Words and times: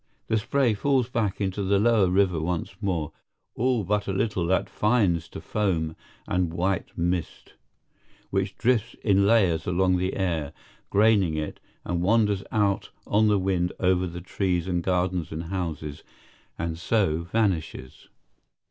The 0.29 0.37
spray 0.39 0.73
falls 0.73 1.07
back 1.09 1.39
into 1.39 1.61
the 1.61 1.77
lower 1.77 2.09
river 2.09 2.41
once 2.41 2.75
more; 2.81 3.11
all 3.53 3.83
but 3.83 4.07
a 4.07 4.11
little 4.13 4.47
that 4.47 4.67
fines 4.67 5.29
to 5.29 5.39
foam 5.39 5.95
and 6.27 6.51
white 6.51 6.97
mist, 6.97 7.53
which 8.31 8.57
drifts 8.57 8.95
in 9.03 9.27
layers 9.27 9.67
along 9.67 9.97
the 9.97 10.15
air, 10.15 10.53
graining 10.89 11.35
it, 11.37 11.59
and 11.85 12.01
wanders 12.01 12.43
out 12.51 12.89
on 13.05 13.27
the 13.27 13.37
wind 13.37 13.73
over 13.79 14.07
the 14.07 14.21
trees 14.21 14.67
and 14.67 14.81
gardens 14.81 15.31
and 15.31 15.43
houses, 15.53 16.01
and 16.57 16.79
so 16.79 17.19
vanishes. 17.31 18.07